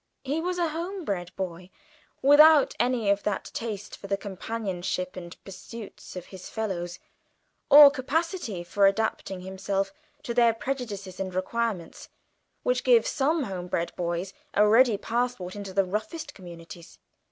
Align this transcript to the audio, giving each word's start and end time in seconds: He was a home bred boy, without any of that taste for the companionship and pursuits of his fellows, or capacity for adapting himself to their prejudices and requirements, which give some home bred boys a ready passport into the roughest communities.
He 0.23 0.41
was 0.41 0.57
a 0.57 0.69
home 0.69 1.05
bred 1.05 1.29
boy, 1.35 1.69
without 2.23 2.73
any 2.79 3.11
of 3.11 3.21
that 3.21 3.51
taste 3.53 3.95
for 3.95 4.07
the 4.07 4.17
companionship 4.17 5.15
and 5.15 5.37
pursuits 5.43 6.15
of 6.15 6.25
his 6.25 6.49
fellows, 6.49 6.97
or 7.69 7.91
capacity 7.91 8.63
for 8.63 8.87
adapting 8.87 9.41
himself 9.41 9.93
to 10.23 10.33
their 10.33 10.55
prejudices 10.55 11.19
and 11.19 11.35
requirements, 11.35 12.09
which 12.63 12.83
give 12.83 13.05
some 13.05 13.43
home 13.43 13.67
bred 13.67 13.95
boys 13.95 14.33
a 14.55 14.67
ready 14.67 14.97
passport 14.97 15.55
into 15.55 15.71
the 15.71 15.85
roughest 15.85 16.33
communities. 16.33 16.97